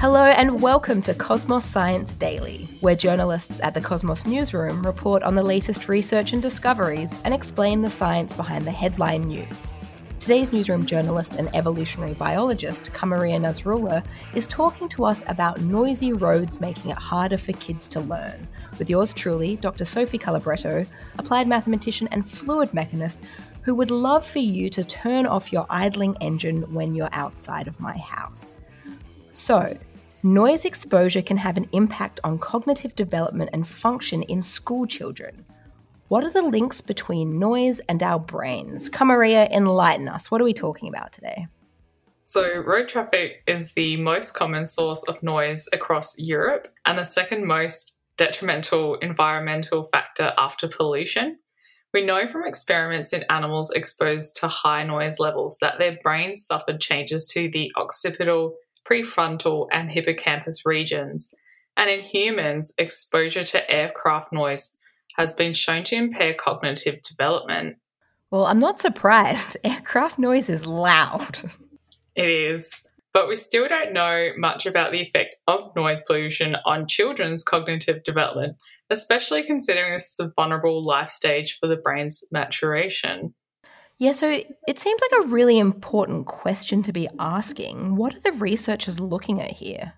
[0.00, 5.34] Hello and welcome to Cosmos Science Daily, where journalists at the Cosmos newsroom report on
[5.34, 9.70] the latest research and discoveries and explain the science behind the headline news.
[10.18, 14.02] Today's newsroom journalist and evolutionary biologist, Qamariya Nasrullah,
[14.32, 18.88] is talking to us about noisy roads making it harder for kids to learn, with
[18.88, 19.84] yours truly, Dr.
[19.84, 20.86] Sophie Calabretto,
[21.18, 23.20] applied mathematician and fluid mechanist,
[23.60, 27.78] who would love for you to turn off your idling engine when you're outside of
[27.80, 28.56] my house.
[29.32, 29.76] So,
[30.22, 35.46] Noise exposure can have an impact on cognitive development and function in school children.
[36.08, 38.90] What are the links between noise and our brains?
[38.90, 40.30] Qamariya, enlighten us.
[40.30, 41.46] What are we talking about today?
[42.24, 47.46] So, road traffic is the most common source of noise across Europe and the second
[47.46, 51.38] most detrimental environmental factor after pollution.
[51.94, 56.78] We know from experiments in animals exposed to high noise levels that their brains suffered
[56.78, 58.54] changes to the occipital
[58.90, 61.34] prefrontal, and hippocampus regions.
[61.76, 64.74] And in humans, exposure to aircraft noise
[65.16, 67.76] has been shown to impair cognitive development.
[68.30, 69.56] Well, I'm not surprised.
[69.64, 71.38] Aircraft noise is loud.
[72.14, 72.84] It is.
[73.12, 78.04] But we still don't know much about the effect of noise pollution on children's cognitive
[78.04, 78.56] development,
[78.88, 83.34] especially considering this is a vulnerable life stage for the brain's maturation.
[84.00, 87.96] Yeah, so it seems like a really important question to be asking.
[87.96, 89.92] What are the researchers looking at here?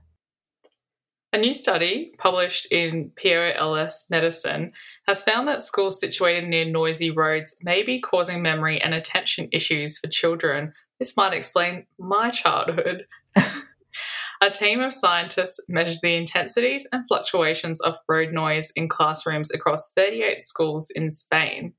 [1.33, 4.73] A new study published in PLOS Medicine
[5.07, 9.99] has found that schools situated near noisy roads may be causing memory and attention issues
[9.99, 10.73] for children.
[10.99, 13.05] This might explain my childhood.
[14.43, 19.93] A team of scientists measured the intensities and fluctuations of road noise in classrooms across
[19.93, 21.75] 38 schools in Spain.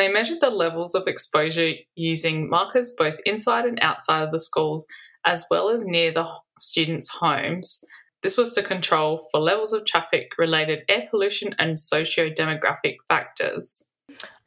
[0.00, 4.86] They measured the levels of exposure using markers both inside and outside of the schools,
[5.26, 6.26] as well as near the
[6.58, 7.84] students' homes.
[8.22, 13.84] This was to control for levels of traffic related air pollution and socio demographic factors.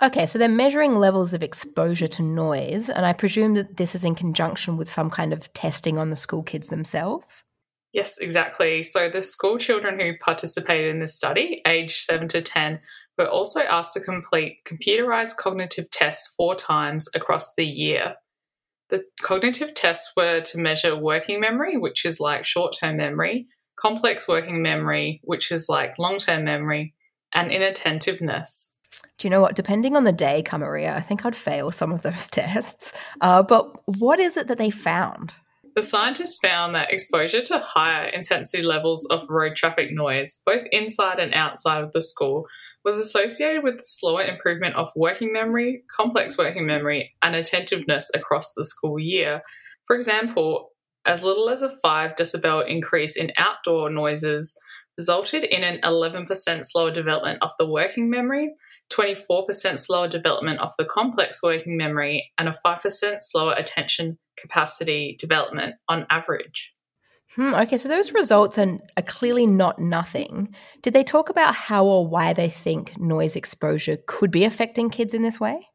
[0.01, 4.03] Okay, so they're measuring levels of exposure to noise, and I presume that this is
[4.03, 7.43] in conjunction with some kind of testing on the school kids themselves?
[7.93, 8.81] Yes, exactly.
[8.81, 12.79] So the school children who participated in this study, aged 7 to 10,
[13.17, 18.15] were also asked to complete computerized cognitive tests four times across the year.
[18.89, 24.27] The cognitive tests were to measure working memory, which is like short term memory, complex
[24.27, 26.93] working memory, which is like long term memory,
[27.33, 28.73] and inattentiveness.
[29.17, 29.55] Do you know what?
[29.55, 32.93] Depending on the day, Qamariya, I think I'd fail some of those tests.
[33.21, 35.33] Uh, but what is it that they found?
[35.75, 41.19] The scientists found that exposure to higher intensity levels of road traffic noise, both inside
[41.19, 42.45] and outside of the school,
[42.83, 48.65] was associated with slower improvement of working memory, complex working memory, and attentiveness across the
[48.65, 49.41] school year.
[49.85, 50.71] For example,
[51.05, 54.57] as little as a 5 decibel increase in outdoor noises
[54.97, 58.53] resulted in an 11% slower development of the working memory,
[58.91, 65.75] 24% slower development of the complex working memory, and a 5% slower attention capacity development
[65.89, 66.72] on average.
[67.35, 70.53] Hmm, okay, so those results are, are clearly not nothing.
[70.81, 75.13] Did they talk about how or why they think noise exposure could be affecting kids
[75.13, 75.67] in this way?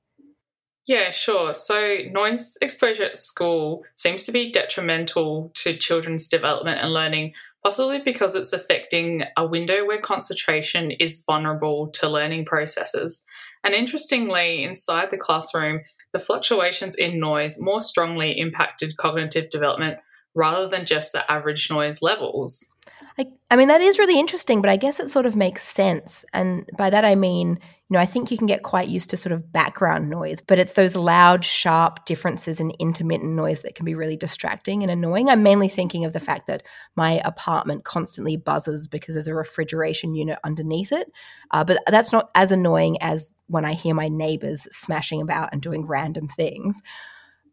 [0.87, 1.53] Yeah, sure.
[1.53, 8.01] So, noise exposure at school seems to be detrimental to children's development and learning, possibly
[8.03, 13.23] because it's affecting a window where concentration is vulnerable to learning processes.
[13.63, 15.81] And interestingly, inside the classroom,
[16.15, 19.99] the fluctuations in noise more strongly impacted cognitive development
[20.35, 22.73] rather than just the average noise levels.
[23.19, 26.25] I, I mean, that is really interesting, but I guess it sort of makes sense.
[26.33, 27.59] And by that I mean,
[27.91, 30.59] you know, I think you can get quite used to sort of background noise, but
[30.59, 35.29] it's those loud, sharp differences in intermittent noise that can be really distracting and annoying.
[35.31, 36.63] I'm mainly thinking of the fact that
[36.97, 41.11] my apartment constantly buzzes because there's a refrigeration unit underneath it.
[41.51, 45.63] Uh, but that's not as annoying as when I hear my neighbors smashing about and
[45.63, 46.83] doing random things.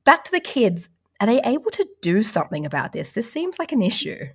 [0.04, 0.90] Back to the kids.
[1.20, 3.14] Are they able to do something about this?
[3.14, 4.26] This seems like an issue.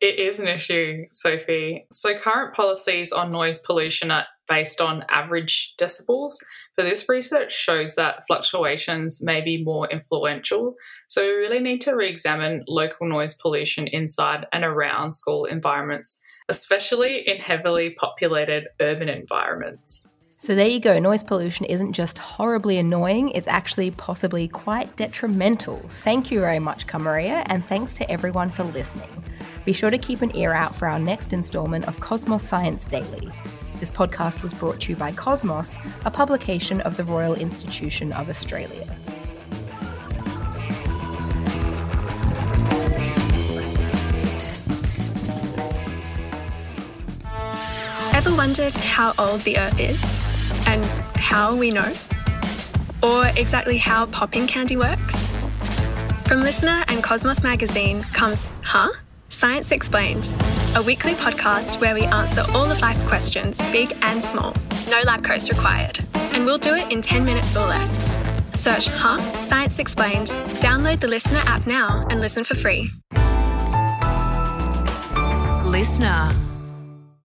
[0.00, 1.86] It is an issue, Sophie.
[1.90, 6.34] So, current policies on noise pollution are based on average decibels,
[6.76, 10.74] but this research shows that fluctuations may be more influential.
[11.08, 16.20] So, we really need to re examine local noise pollution inside and around school environments,
[16.48, 20.08] especially in heavily populated urban environments.
[20.40, 25.78] So there you go, noise pollution isn't just horribly annoying, it's actually possibly quite detrimental.
[25.88, 29.10] Thank you very much, Qamariya, and thanks to everyone for listening.
[29.64, 33.28] Be sure to keep an ear out for our next installment of Cosmos Science Daily.
[33.80, 38.28] This podcast was brought to you by Cosmos, a publication of the Royal Institution of
[38.28, 38.86] Australia.
[48.14, 50.27] Ever wondered how old the Earth is?
[50.68, 50.84] And
[51.16, 51.90] how we know?
[53.02, 55.16] Or exactly how popping candy works?
[56.26, 58.90] From LiSTNR and Cosmos Magazine comes Huh?
[59.30, 60.30] Science Explained,
[60.76, 64.52] a weekly podcast where we answer all of life's questions, big and small.
[64.90, 66.00] No lab coats required.
[66.32, 67.90] And we'll do it in 10 minutes or less.
[68.52, 69.16] Search Huh?
[69.32, 70.26] Science Explained,
[70.60, 72.90] download the LiSTNR app now and listen for free.
[75.64, 76.47] LiSTNR.